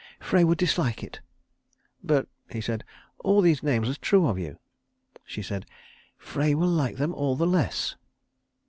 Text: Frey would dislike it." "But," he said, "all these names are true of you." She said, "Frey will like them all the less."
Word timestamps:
Frey 0.19 0.43
would 0.43 0.57
dislike 0.57 1.03
it." 1.03 1.21
"But," 2.03 2.27
he 2.49 2.59
said, 2.59 2.83
"all 3.19 3.39
these 3.39 3.61
names 3.61 3.87
are 3.87 3.93
true 3.93 4.25
of 4.25 4.39
you." 4.39 4.57
She 5.25 5.43
said, 5.43 5.67
"Frey 6.17 6.55
will 6.55 6.69
like 6.69 6.95
them 6.95 7.13
all 7.13 7.35
the 7.35 7.45
less." 7.45 7.95